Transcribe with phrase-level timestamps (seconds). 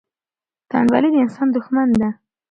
[0.69, 2.09] تنبلي د انسان دښمن ده.